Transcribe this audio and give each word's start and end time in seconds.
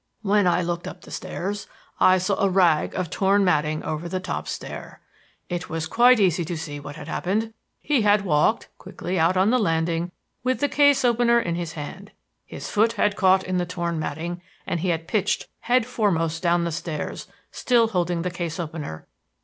When 0.23 0.47
I 0.47 0.63
looked 0.63 0.87
up 0.87 1.01
the 1.01 1.11
stairs 1.11 1.67
I 1.99 2.17
saw 2.17 2.41
a 2.41 2.49
rag 2.49 2.95
of 2.95 3.11
torn 3.11 3.43
matting 3.45 3.83
over 3.83 4.09
the 4.09 4.19
top 4.19 4.47
stair. 4.47 4.99
"It 5.47 5.69
was 5.69 5.85
quite 5.85 6.19
easy 6.19 6.43
to 6.43 6.57
see 6.57 6.79
what 6.79 6.95
had 6.95 7.07
happened. 7.07 7.53
He 7.81 8.01
had 8.01 8.25
walked 8.25 8.69
quickly 8.79 9.19
out 9.19 9.37
on 9.37 9.51
the 9.51 9.59
landing 9.59 10.11
with 10.43 10.59
the 10.59 10.67
case 10.69 11.05
opener 11.05 11.39
in 11.39 11.53
his 11.53 11.73
hand. 11.73 12.11
His 12.47 12.67
foot 12.67 12.93
had 12.93 13.15
caught 13.15 13.43
in 13.43 13.57
the 13.57 13.65
torn 13.67 13.99
matting 13.99 14.41
and 14.65 14.79
he 14.79 14.89
had 14.89 15.07
pitched 15.07 15.45
head 15.59 15.85
foremost 15.85 16.41
down 16.41 16.63
the 16.63 16.71
stairs 16.71 17.27
still 17.51 17.89
holding 17.89 18.23
the 18.23 18.31
case 18.31 18.59
opener. 18.59 19.07